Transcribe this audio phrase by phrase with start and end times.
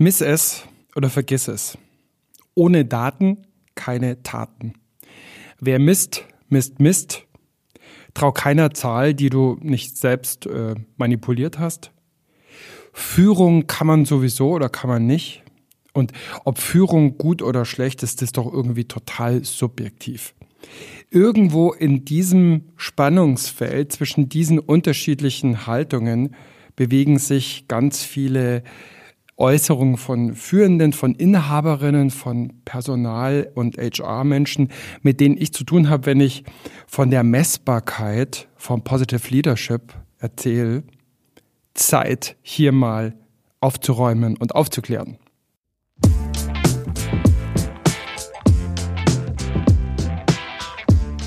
[0.00, 0.62] Miss es
[0.94, 1.76] oder vergiss es.
[2.54, 3.38] Ohne Daten
[3.74, 4.74] keine Taten.
[5.58, 7.24] Wer misst, misst, misst.
[8.14, 11.90] Trau keiner Zahl, die du nicht selbst äh, manipuliert hast.
[12.92, 15.42] Führung kann man sowieso oder kann man nicht.
[15.92, 16.12] Und
[16.44, 20.32] ob Führung gut oder schlecht ist, ist doch irgendwie total subjektiv.
[21.10, 26.36] Irgendwo in diesem Spannungsfeld zwischen diesen unterschiedlichen Haltungen
[26.76, 28.62] bewegen sich ganz viele
[29.38, 34.70] Äußerungen von Führenden, von Inhaberinnen, von Personal- und HR-Menschen,
[35.02, 36.42] mit denen ich zu tun habe, wenn ich
[36.88, 40.82] von der Messbarkeit von Positive Leadership erzähle.
[41.74, 43.14] Zeit, hier mal
[43.60, 45.18] aufzuräumen und aufzuklären.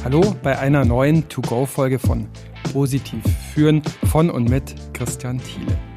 [0.04, 2.28] Hallo bei einer neuen To-Go-Folge von
[2.74, 3.24] Positiv
[3.54, 5.91] führen von und mit Christian Thiele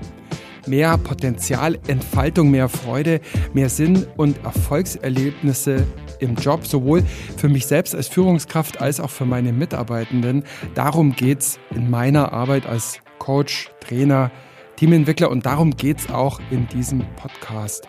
[0.66, 3.20] mehr Potenzialentfaltung, mehr Freude,
[3.52, 5.86] mehr Sinn und Erfolgserlebnisse
[6.20, 7.02] im Job, sowohl
[7.36, 10.44] für mich selbst als Führungskraft als auch für meine Mitarbeitenden.
[10.74, 14.30] Darum geht es in meiner Arbeit als Coach, Trainer,
[14.76, 17.88] Teamentwickler und darum geht es auch in diesem Podcast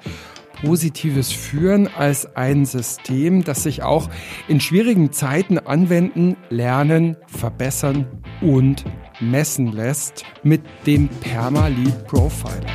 [0.61, 4.09] positives Führen als ein System, das sich auch
[4.47, 8.07] in schwierigen Zeiten anwenden, lernen, verbessern
[8.41, 8.85] und
[9.19, 12.73] messen lässt mit dem Perma-Lead Profiler.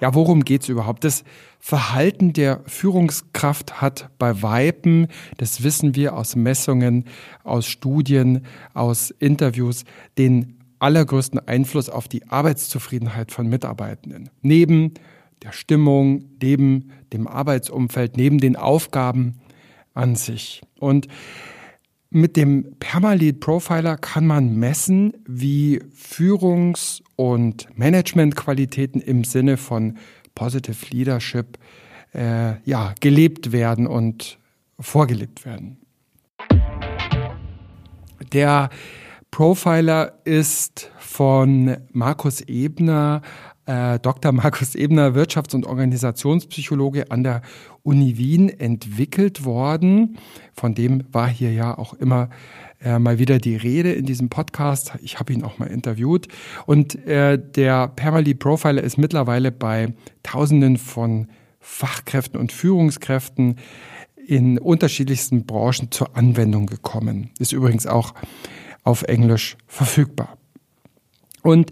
[0.00, 1.04] Ja, worum geht's überhaupt?
[1.04, 1.24] Das
[1.58, 7.06] Verhalten der Führungskraft hat bei Weipen, das wissen wir aus Messungen,
[7.44, 8.44] aus Studien,
[8.74, 9.84] aus Interviews,
[10.18, 14.28] den allergrößten Einfluss auf die Arbeitszufriedenheit von Mitarbeitenden.
[14.42, 14.92] Neben
[15.42, 19.40] der Stimmung, neben dem Arbeitsumfeld, neben den Aufgaben
[19.94, 20.62] an sich.
[20.78, 21.08] Und
[22.10, 29.98] mit dem Permalead Profiler kann man messen, wie Führungs- und Managementqualitäten im Sinne von
[30.34, 31.58] Positive Leadership
[32.14, 34.38] äh, ja, gelebt werden und
[34.78, 35.78] vorgelebt werden.
[38.32, 38.70] Der
[39.30, 43.22] Profiler ist von Markus Ebner,
[43.66, 44.32] äh, Dr.
[44.32, 47.42] Markus Ebner, Wirtschafts- und Organisationspsychologe an der
[47.82, 50.18] Uni Wien entwickelt worden.
[50.54, 52.30] Von dem war hier ja auch immer
[52.80, 54.92] äh, mal wieder die Rede in diesem Podcast.
[55.02, 56.28] Ich habe ihn auch mal interviewt.
[56.66, 61.28] Und äh, der Permally Profiler ist mittlerweile bei Tausenden von
[61.58, 63.56] Fachkräften und Führungskräften
[64.26, 67.30] in unterschiedlichsten Branchen zur Anwendung gekommen.
[67.38, 68.14] Ist übrigens auch
[68.84, 70.36] auf Englisch verfügbar.
[71.42, 71.70] Und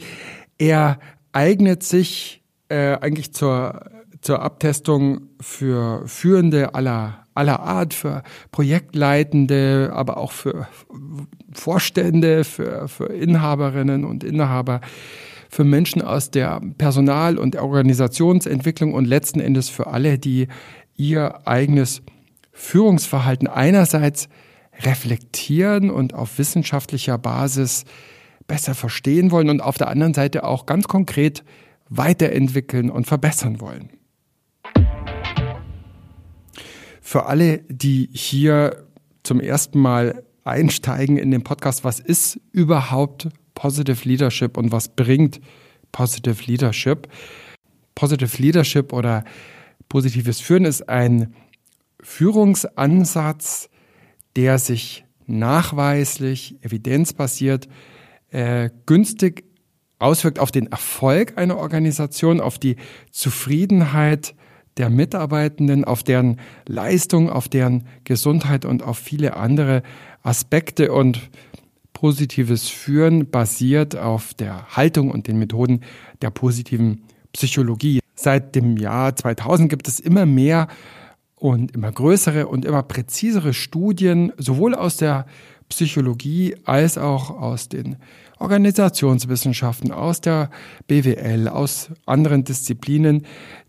[0.59, 0.99] er
[1.35, 3.91] eignet sich äh, eigentlich zur,
[4.21, 8.23] zur Abtestung für Führende aller, aller Art, für
[8.53, 10.69] Projektleitende, aber auch für
[11.53, 14.81] Vorstände, für, für Inhaberinnen und Inhaber,
[15.51, 20.49] für Menschen aus der Personal- und Organisationsentwicklung und letzten Endes für alle, die
[20.97, 22.03] ihr eigenes
[22.53, 24.29] Führungsverhalten einerseits
[24.83, 27.85] reflektieren und auf wissenschaftlicher Basis
[28.47, 31.45] besser verstehen wollen und auf der anderen Seite auch ganz konkret
[31.89, 33.91] weiterentwickeln und verbessern wollen.
[37.01, 38.87] Für alle, die hier
[39.23, 45.41] zum ersten Mal einsteigen in den Podcast, was ist überhaupt Positive Leadership und was bringt
[45.93, 47.09] Positive Leadership?
[47.95, 49.25] Positive Leadership oder
[49.89, 51.35] positives Führen ist ein
[52.01, 53.71] Führungsansatz,
[54.37, 57.69] der sich nachweislich, evidenzbasiert,
[58.35, 59.45] äh, günstig
[60.01, 62.77] auswirkt auf den Erfolg einer Organisation, auf die
[63.13, 64.35] Zufriedenheit
[64.77, 69.83] der Mitarbeitenden, auf deren Leistung, auf deren Gesundheit und auf viele andere
[70.23, 71.31] Aspekte und
[71.93, 75.83] positives Führen basiert auf der Haltung und den Methoden
[76.21, 78.01] der positiven Psychologie.
[78.17, 80.67] Seit dem Jahr 2000 gibt es immer mehr
[81.37, 85.27] und immer größere und immer präzisere Studien, sowohl aus der
[85.69, 87.97] Psychologie als auch aus den
[88.39, 90.51] Organisationswissenschaften, aus der
[90.87, 93.27] BWL, aus anderen Disziplinen,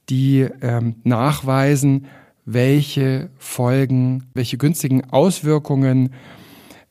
[0.09, 2.07] die ähm, nachweisen,
[2.45, 6.13] welche Folgen, welche günstigen Auswirkungen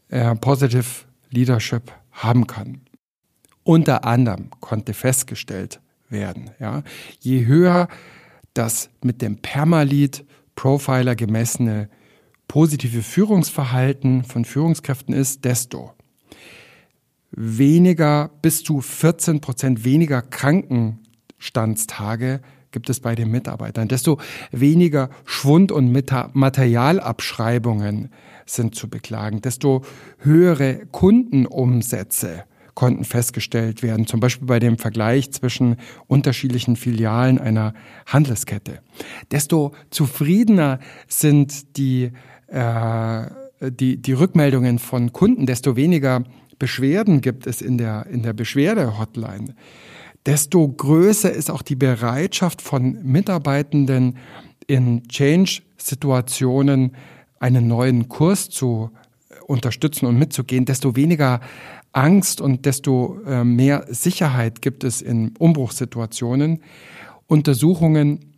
[0.09, 2.81] äh, Positive Leadership haben kann.
[3.63, 6.83] Unter anderem konnte festgestellt werden, ja,
[7.21, 7.89] je höher
[8.53, 10.25] das mit dem Permalit
[10.55, 11.89] Profiler gemessene
[12.49, 15.93] positive Führungsverhalten von Führungskräften ist, desto
[17.31, 24.19] weniger bis zu 14 Prozent weniger Krankenstandstage gibt es bei den Mitarbeitern, desto
[24.51, 28.11] weniger Schwund- und Materialabschreibungen
[28.47, 29.83] sind zu beklagen, desto
[30.19, 32.45] höhere Kundenumsätze
[32.75, 35.77] konnten festgestellt werden, zum Beispiel bei dem Vergleich zwischen
[36.09, 37.75] unterschiedlichen Filialen einer
[38.07, 38.81] Handelskette.
[39.31, 42.11] Desto zufriedener sind die,
[42.55, 46.25] die, die Rückmeldungen von Kunden, desto weniger
[46.59, 49.55] Beschwerden gibt es in der, in der Beschwerde-Hotline,
[50.27, 54.19] desto größer ist auch die Bereitschaft von Mitarbeitenden
[54.67, 56.93] in Change-Situationen
[57.39, 58.91] einen neuen Kurs zu
[59.47, 61.41] unterstützen und mitzugehen, desto weniger
[61.93, 66.63] Angst und desto äh, mehr Sicherheit gibt es in Umbruchssituationen.
[67.27, 68.34] Untersuchungen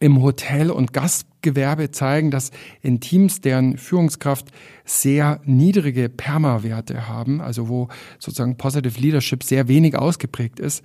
[0.00, 2.50] im Hotel- und Gastgewerbe zeigen, dass
[2.82, 4.48] in Teams, deren Führungskraft
[4.84, 10.84] sehr niedrige Perma-Werte haben, also wo sozusagen Positive Leadership sehr wenig ausgeprägt ist,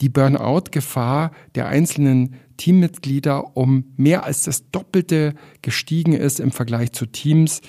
[0.00, 7.06] die Burnout-Gefahr der einzelnen Teammitglieder um mehr als das Doppelte gestiegen ist im Vergleich zu
[7.06, 7.60] Teams,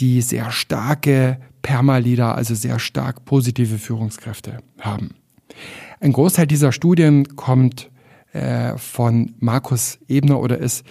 [0.00, 5.14] die sehr starke Perma-Leader, also sehr stark positive Führungskräfte haben.
[6.00, 7.91] Ein Großteil dieser Studien kommt
[8.32, 10.84] äh, von Markus Ebner oder ist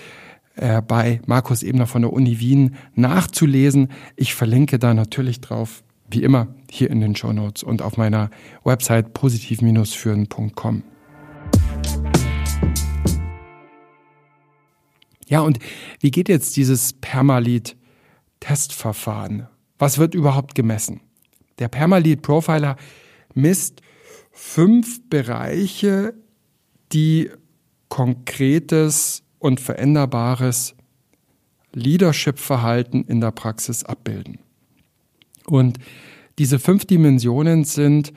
[0.56, 3.90] äh, bei Markus Ebner von der Uni Wien nachzulesen.
[4.16, 8.30] Ich verlinke da natürlich drauf, wie immer, hier in den Show Notes und auf meiner
[8.64, 10.84] Website positiv-führen.com.
[15.28, 15.60] Ja, und
[16.02, 19.48] wie geht jetzt dieses Permalit-Testverfahren?
[19.80, 21.00] Was wird überhaupt gemessen?
[21.58, 22.76] Der Permalit Profiler
[23.34, 23.82] misst
[24.32, 26.14] fünf Bereiche
[26.94, 27.30] die
[27.90, 30.76] konkretes und veränderbares
[31.74, 34.40] Leadership-Verhalten in der Praxis abbilden.
[35.46, 35.78] Und
[36.40, 38.14] diese fünf Dimensionen sind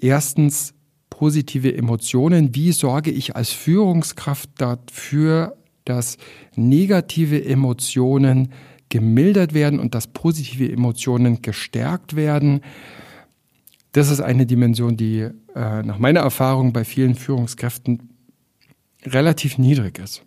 [0.00, 0.74] erstens
[1.10, 2.54] positive Emotionen.
[2.54, 6.16] Wie sorge ich als Führungskraft dafür, dass
[6.54, 8.52] negative Emotionen
[8.88, 12.60] gemildert werden und dass positive Emotionen gestärkt werden?
[13.92, 15.20] Das ist eine Dimension, die
[15.54, 18.10] äh, nach meiner Erfahrung bei vielen Führungskräften
[19.04, 20.24] relativ niedrig ist.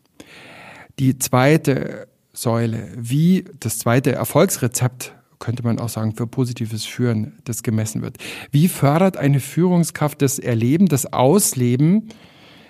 [0.99, 7.63] Die zweite Säule, wie das zweite Erfolgsrezept, könnte man auch sagen, für positives Führen, das
[7.63, 8.17] gemessen wird.
[8.51, 12.09] Wie fördert eine Führungskraft das Erleben, das Ausleben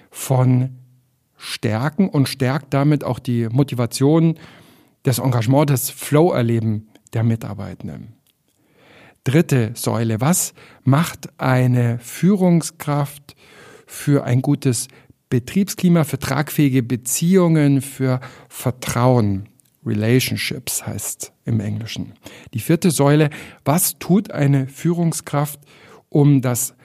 [0.09, 0.77] von
[1.37, 4.39] Stärken und stärkt damit auch die Motivation,
[5.03, 8.13] das Engagement, das Flow-Erleben der Mitarbeitenden?
[9.23, 10.19] Dritte Säule.
[10.19, 10.53] Was
[10.83, 13.35] macht eine Führungskraft
[13.85, 14.87] für ein gutes
[15.29, 18.19] Betriebsklima, für tragfähige Beziehungen, für
[18.49, 19.47] Vertrauen?
[19.85, 22.13] Relationships heißt im Englischen.
[22.53, 23.29] Die vierte Säule.
[23.65, 25.59] Was tut eine Führungskraft,
[26.09, 26.75] um das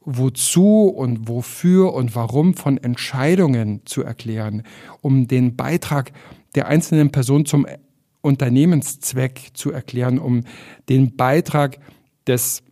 [0.00, 4.62] Wozu und wofür und warum von Entscheidungen zu erklären,
[5.00, 6.12] um den Beitrag
[6.54, 7.66] der einzelnen Person zum
[8.24, 10.44] Unternehmenszweck zu erklären, um
[10.88, 11.78] den Beitrag
[12.26, 12.62] des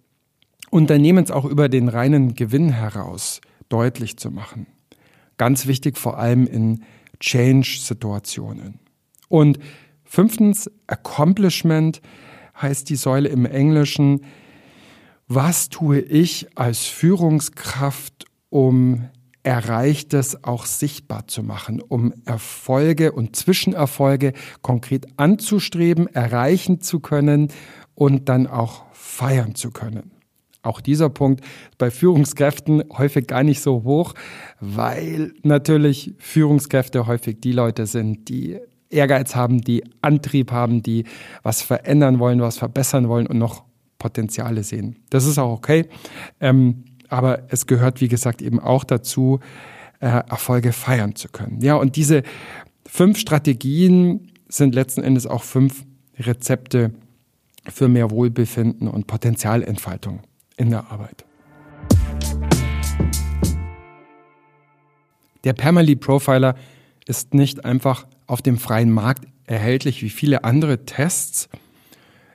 [0.70, 4.66] Unternehmens auch über den reinen Gewinn heraus deutlich zu machen.
[5.36, 6.82] Ganz wichtig vor allem in
[7.20, 8.80] Change-Situationen.
[9.28, 9.58] Und
[10.04, 12.00] fünftens, Accomplishment
[12.60, 14.24] heißt die Säule im Englischen,
[15.28, 19.08] was tue ich als Führungskraft, um
[19.42, 27.48] Erreichtes auch sichtbar zu machen, um Erfolge und Zwischenerfolge konkret anzustreben, erreichen zu können
[27.94, 30.12] und dann auch feiern zu können.
[30.62, 31.44] Auch dieser Punkt
[31.76, 34.14] bei Führungskräften häufig gar nicht so hoch,
[34.60, 41.04] weil natürlich Führungskräfte häufig die Leute sind, die Ehrgeiz haben, die Antrieb haben, die
[41.42, 43.64] was verändern wollen, was verbessern wollen und noch
[43.98, 44.96] Potenziale sehen.
[45.10, 45.86] Das ist auch okay.
[46.40, 49.40] Ähm, aber es gehört, wie gesagt, eben auch dazu,
[50.00, 51.60] äh, Erfolge feiern zu können.
[51.60, 52.22] Ja, und diese
[52.86, 55.84] fünf Strategien sind letzten Endes auch fünf
[56.18, 56.92] Rezepte
[57.68, 60.20] für mehr Wohlbefinden und Potenzialentfaltung
[60.56, 61.24] in der Arbeit.
[65.44, 66.54] Der Permalee Profiler
[67.06, 71.50] ist nicht einfach auf dem freien Markt erhältlich wie viele andere Tests,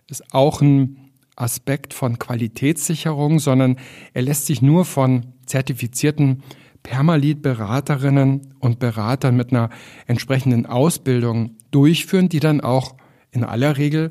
[0.07, 1.06] ist auch ein
[1.37, 3.77] Aspekt von Qualitätssicherung, sondern
[4.13, 6.43] er lässt sich nur von zertifizierten
[6.83, 9.69] Permalit-Beraterinnen und Beratern mit einer
[10.07, 12.95] entsprechenden Ausbildung durchführen, die dann auch
[13.31, 14.09] in aller Regel,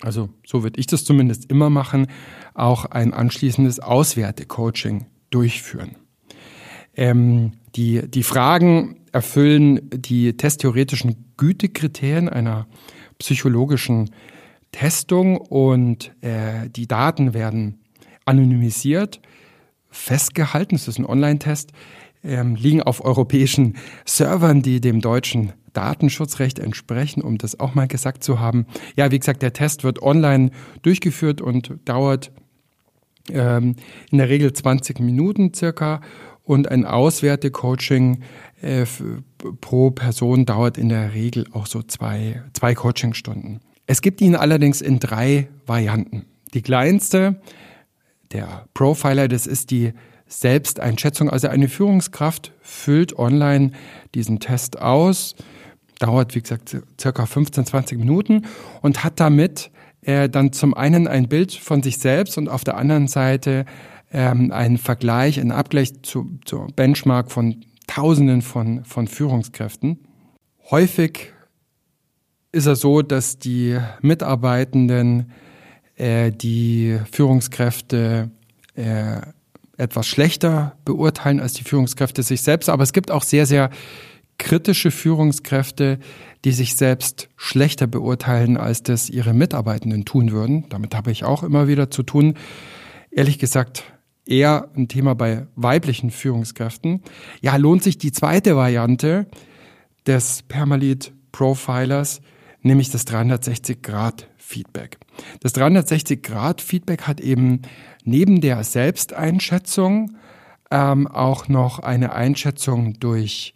[0.00, 2.06] also so würde ich das zumindest immer machen,
[2.54, 5.96] auch ein anschließendes Auswertecoaching durchführen.
[6.96, 12.66] Ähm, die, die Fragen erfüllen die testtheoretischen Gütekriterien einer
[13.18, 14.10] psychologischen
[14.74, 17.78] Testung und äh, die Daten werden
[18.24, 19.20] anonymisiert,
[19.88, 21.70] festgehalten, es ist ein Online-Test,
[22.24, 28.24] ähm, liegen auf europäischen Servern, die dem deutschen Datenschutzrecht entsprechen, um das auch mal gesagt
[28.24, 28.66] zu haben.
[28.96, 30.50] Ja, wie gesagt, der Test wird online
[30.82, 32.32] durchgeführt und dauert
[33.30, 33.76] ähm,
[34.10, 36.00] in der Regel 20 Minuten circa
[36.42, 38.22] und ein Auswertecoaching
[38.60, 38.86] äh,
[39.60, 43.60] pro Person dauert in der Regel auch so zwei, zwei Coachingstunden.
[43.86, 46.26] Es gibt ihn allerdings in drei Varianten.
[46.54, 47.40] Die kleinste,
[48.32, 49.92] der Profiler, das ist die
[50.26, 51.28] Selbsteinschätzung.
[51.28, 53.72] Also eine Führungskraft füllt online
[54.14, 55.34] diesen Test aus,
[55.98, 58.46] dauert wie gesagt circa 15, 20 Minuten
[58.80, 59.70] und hat damit
[60.02, 63.66] äh, dann zum einen ein Bild von sich selbst und auf der anderen Seite
[64.12, 69.98] ähm, einen Vergleich, einen Abgleich zu, zu Benchmark von Tausenden von, von Führungskräften.
[70.70, 71.33] Häufig
[72.54, 75.32] ist es so, dass die Mitarbeitenden
[75.96, 78.30] äh, die Führungskräfte
[78.76, 79.20] äh,
[79.76, 82.68] etwas schlechter beurteilen als die Führungskräfte sich selbst.
[82.68, 83.70] Aber es gibt auch sehr, sehr
[84.38, 85.98] kritische Führungskräfte,
[86.44, 90.66] die sich selbst schlechter beurteilen, als das ihre Mitarbeitenden tun würden.
[90.68, 92.34] Damit habe ich auch immer wieder zu tun.
[93.10, 93.84] Ehrlich gesagt,
[94.26, 97.02] eher ein Thema bei weiblichen Führungskräften.
[97.40, 99.26] Ja, lohnt sich die zweite Variante
[100.06, 102.20] des Permalit Profilers,
[102.64, 104.98] nämlich das 360 Grad Feedback.
[105.40, 107.62] Das 360 Grad Feedback hat eben
[108.04, 110.16] neben der Selbsteinschätzung
[110.70, 113.54] ähm, auch noch eine Einschätzung durch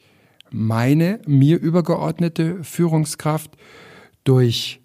[0.51, 3.57] meine mir übergeordnete Führungskraft,
[4.25, 4.81] durch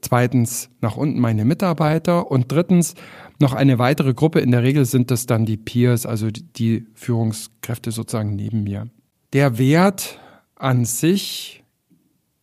[0.00, 2.94] zweitens nach unten meine Mitarbeiter und drittens
[3.38, 4.40] noch eine weitere Gruppe.
[4.40, 8.88] In der Regel sind das dann die Peers, also die Führungskräfte sozusagen neben mir.
[9.32, 10.20] Der Wert
[10.54, 11.64] an sich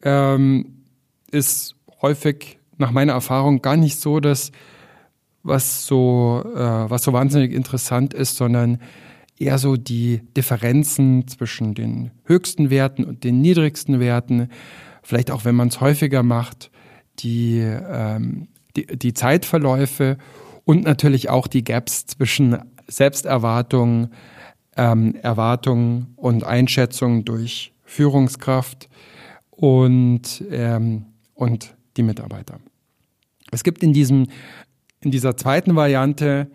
[0.02, 0.79] ähm,
[1.30, 4.52] ist häufig nach meiner Erfahrung gar nicht so das,
[5.44, 8.80] was so, äh, was so wahnsinnig interessant ist, sondern
[9.38, 14.50] eher so die Differenzen zwischen den höchsten Werten und den niedrigsten Werten.
[15.02, 16.72] Vielleicht auch, wenn man es häufiger macht,
[17.20, 20.18] die, ähm, die, die Zeitverläufe
[20.66, 22.58] und natürlich auch die Gaps zwischen
[22.88, 24.10] Selbsterwartung,
[24.76, 28.90] ähm, Erwartung und Einschätzung durch Führungskraft
[29.52, 31.06] und, ähm,
[31.40, 32.60] und die Mitarbeiter.
[33.52, 34.28] Es gibt in diesem,
[35.00, 36.52] in dieser zweiten Variante,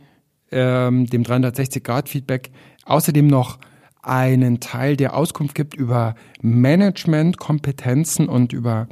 [0.53, 2.51] ähm, dem 360-Grad-Feedback,
[2.85, 3.59] außerdem noch
[4.03, 8.87] einen Teil, der Auskunft gibt über Managementkompetenzen und über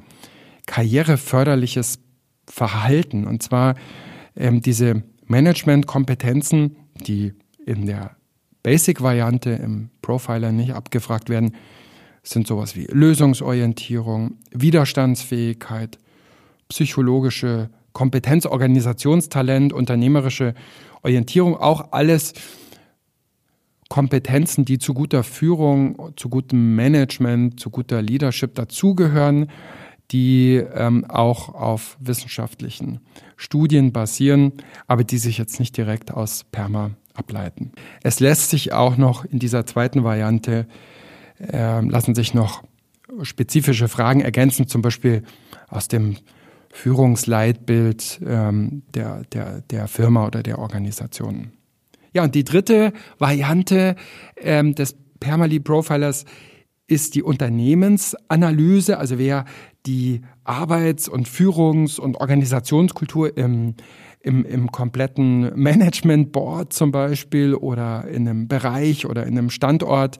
[0.66, 1.98] karriereförderliches
[2.46, 3.26] Verhalten.
[3.26, 3.74] Und zwar
[4.34, 7.34] ähm, diese Managementkompetenzen, die
[7.66, 8.16] in der
[8.62, 11.54] Basic-Variante im Profiler nicht abgefragt werden,
[12.22, 15.98] sind sowas wie Lösungsorientierung, Widerstandsfähigkeit,
[16.68, 20.54] psychologische Kompetenz, Organisationstalent, unternehmerische
[21.02, 22.32] Orientierung, auch alles
[23.88, 29.50] Kompetenzen, die zu guter Führung, zu gutem Management, zu guter Leadership dazugehören,
[30.10, 33.00] die ähm, auch auf wissenschaftlichen
[33.36, 34.52] Studien basieren,
[34.86, 37.72] aber die sich jetzt nicht direkt aus Perma ableiten.
[38.02, 40.66] Es lässt sich auch noch in dieser zweiten Variante,
[41.50, 42.62] äh, lassen sich noch
[43.22, 45.22] spezifische Fragen ergänzen, zum Beispiel
[45.68, 46.16] aus dem
[46.70, 51.52] Führungsleitbild ähm, der, der, der Firma oder der Organisation.
[52.14, 53.96] Ja, und die dritte Variante
[54.36, 56.24] ähm, des Permali Profilers
[56.86, 59.44] ist die Unternehmensanalyse, also wer
[59.86, 63.74] die Arbeits- und Führungs- und Organisationskultur im,
[64.20, 70.18] im, im kompletten Management Board zum Beispiel oder in einem Bereich oder in einem Standort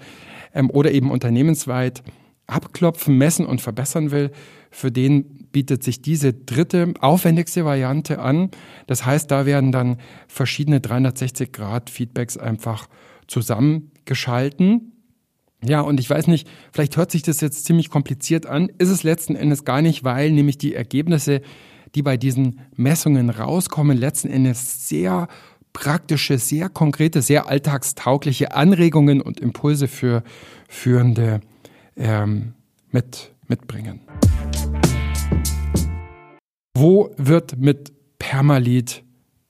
[0.55, 2.03] ähm, oder eben unternehmensweit
[2.47, 4.31] abklopfen, messen und verbessern will,
[4.71, 8.51] für den bietet sich diese dritte, aufwendigste Variante an.
[8.87, 12.89] Das heißt, da werden dann verschiedene 360-Grad-Feedbacks einfach
[13.27, 14.93] zusammengeschalten.
[15.65, 19.05] Ja, und ich weiß nicht, vielleicht hört sich das jetzt ziemlich kompliziert an, ist es
[19.05, 21.43] letzten Endes gar nicht, weil nämlich die Ergebnisse,
[21.95, 25.29] die bei diesen Messungen rauskommen, letzten Endes sehr
[25.73, 30.23] praktische, sehr konkrete, sehr alltagstaugliche Anregungen und Impulse für
[30.69, 31.41] Führende
[31.97, 32.55] ähm,
[32.91, 34.01] mit, mitbringen.
[36.75, 39.05] Wo wird mit Permalit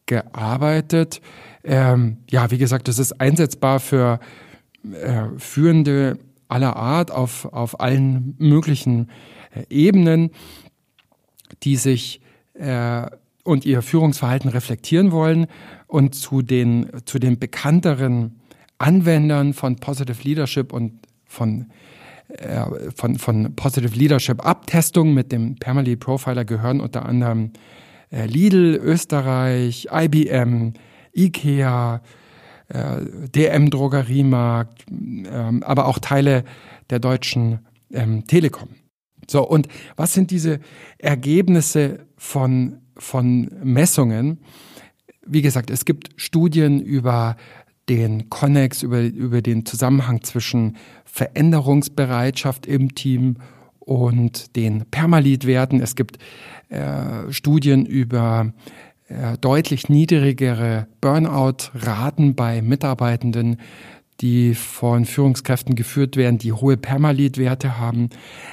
[0.07, 1.21] gearbeitet?
[1.64, 4.21] Ähm, ja, wie gesagt, das ist einsetzbar für
[4.93, 9.09] äh, Führende aller Art auf, auf allen möglichen
[9.55, 10.31] äh, Ebenen,
[11.62, 12.21] die sich
[12.55, 13.07] äh,
[13.45, 15.47] und ihr Führungsverhalten reflektieren wollen
[15.93, 18.41] und zu den, zu den bekannteren
[18.79, 20.95] Anwendern von Positive Leadership und
[21.27, 21.67] von
[22.29, 22.65] äh,
[22.97, 27.53] von, von Positive Leadership Abtestung mit dem Permalee Profiler gehören unter anderem
[28.11, 30.73] äh, Lidl, Österreich, IBM,
[31.15, 32.01] IKEA,
[32.69, 32.97] äh,
[33.29, 36.45] DM Drogeriemarkt, ähm, aber auch Teile
[36.89, 38.71] der deutschen ähm, Telekom.
[39.29, 40.59] So, und was sind diese
[40.97, 44.41] Ergebnisse von, von Messungen?
[45.26, 47.37] Wie gesagt, es gibt Studien über
[47.88, 53.37] den Connex, über, über den Zusammenhang zwischen Veränderungsbereitschaft im Team
[53.81, 55.81] und den Permalit-Werten.
[55.81, 56.19] Es gibt
[56.69, 58.52] äh, Studien über
[59.09, 63.59] äh, deutlich niedrigere Burnout-Raten bei Mitarbeitenden,
[64.21, 68.09] die von Führungskräften geführt werden, die hohe Permalit-Werte haben.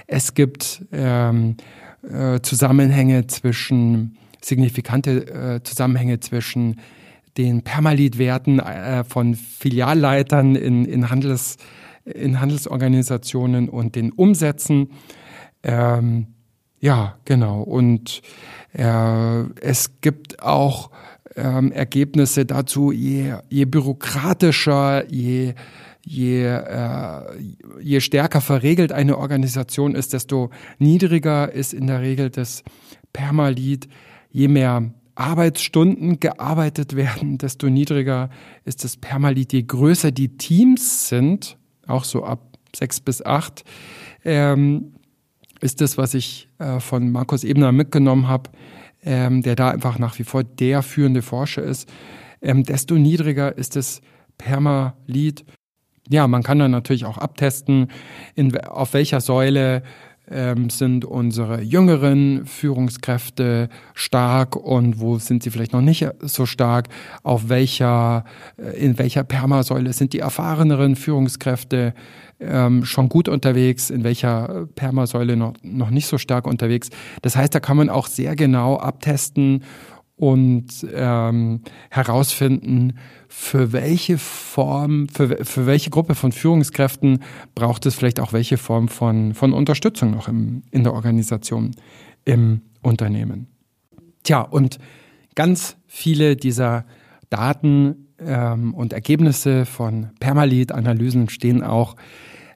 [0.08, 1.58] Es gibt ähm,
[2.02, 5.28] äh, Zusammenhänge zwischen, signifikante
[5.58, 6.80] äh, Zusammenhänge zwischen
[7.38, 11.58] den Permalit-Werten äh, von Filialleitern in, in, Handels,
[12.06, 14.90] in Handelsorganisationen und den Umsätzen.
[15.64, 16.28] Ähm,
[16.80, 17.62] ja, genau.
[17.62, 18.22] Und
[18.74, 20.92] äh, es gibt auch
[21.36, 25.54] ähm, Ergebnisse dazu, je, je bürokratischer, je,
[26.06, 27.22] je, äh,
[27.82, 32.64] je stärker verregelt eine Organisation ist, desto niedriger ist in der Regel das
[33.14, 33.88] Permalit.
[34.30, 38.30] Je mehr Arbeitsstunden gearbeitet werden, desto niedriger
[38.64, 39.52] ist das Permalit.
[39.52, 41.58] Je größer die Teams sind,
[41.88, 43.64] auch so ab sechs bis acht,
[44.24, 44.94] ähm,
[45.62, 48.50] ist das, was ich äh, von Markus Ebner mitgenommen habe,
[49.04, 51.90] ähm, der da einfach nach wie vor der führende Forscher ist,
[52.42, 54.02] ähm, desto niedriger ist das
[54.38, 55.46] Permalit.
[56.10, 57.90] Ja, man kann dann natürlich auch abtesten,
[58.36, 59.84] in, auf welcher Säule
[60.32, 66.90] ähm, sind unsere jüngeren Führungskräfte stark und wo sind sie vielleicht noch nicht so stark,
[67.24, 68.26] auf welcher,
[68.58, 71.94] äh, in welcher Permasäule sind die erfahreneren Führungskräfte
[72.40, 76.90] ähm, schon gut unterwegs, in welcher Permasäule noch, noch nicht so stark unterwegs.
[77.22, 79.64] Das heißt, da kann man auch sehr genau abtesten
[80.20, 82.98] und ähm, herausfinden,
[83.30, 87.24] für welche Form, für, für welche Gruppe von Führungskräften
[87.56, 91.72] braucht es vielleicht auch welche Form von, von Unterstützung noch im, in der Organisation,
[92.26, 93.48] im Unternehmen.
[94.24, 94.78] Tja, und
[95.36, 96.86] ganz viele dieser
[97.30, 101.96] Daten ähm, und Ergebnisse von Permalit-Analysen stehen auch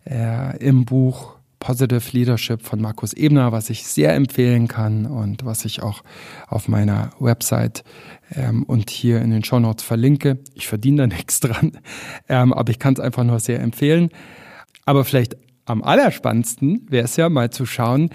[0.06, 1.33] äh, im Buch
[1.64, 6.04] Positive Leadership von Markus Ebner, was ich sehr empfehlen kann und was ich auch
[6.50, 7.86] auf meiner Website
[8.36, 10.40] ähm, und hier in den Show Notes verlinke.
[10.56, 11.80] Ich verdiene da nichts dran,
[12.28, 14.10] ähm, aber ich kann es einfach nur sehr empfehlen.
[14.84, 18.10] Aber vielleicht am allerspannendsten wäre es ja mal zu schauen,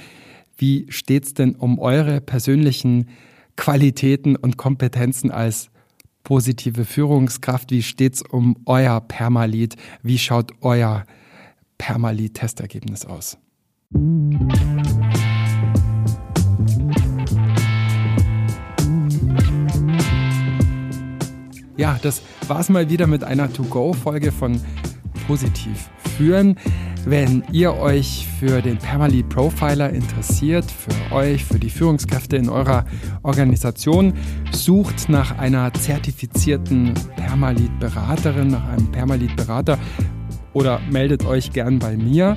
[0.58, 3.08] wie steht es denn um eure persönlichen
[3.56, 5.70] Qualitäten und Kompetenzen als
[6.22, 7.70] positive Führungskraft?
[7.70, 9.76] Wie steht es um euer Permalit?
[10.02, 11.06] Wie schaut euer
[11.78, 13.38] Permali-Testergebnis aus.
[21.76, 24.60] Ja, das war's mal wieder mit einer To-Go-Folge von
[25.28, 26.58] Positiv führen.
[27.04, 32.84] Wenn ihr euch für den Permalit Profiler interessiert, für euch, für die Führungskräfte in eurer
[33.22, 34.14] Organisation,
[34.50, 39.78] sucht nach einer zertifizierten Permalit Beraterin, nach einem Permalit Berater,
[40.58, 42.36] oder meldet euch gern bei mir.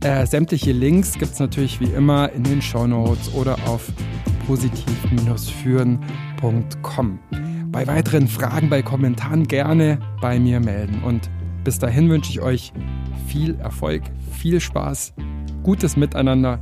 [0.00, 3.90] Äh, sämtliche Links gibt es natürlich wie immer in den Show Notes oder auf
[4.46, 7.18] positiv-führen.com.
[7.72, 11.02] Bei weiteren Fragen, bei Kommentaren gerne bei mir melden.
[11.02, 11.28] Und
[11.64, 12.72] bis dahin wünsche ich euch
[13.26, 15.14] viel Erfolg, viel Spaß,
[15.64, 16.60] gutes Miteinander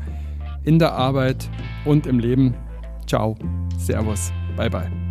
[0.65, 1.51] in der Arbeit
[1.85, 2.55] und im Leben.
[3.07, 3.37] Ciao,
[3.77, 5.06] Servus, bye bye.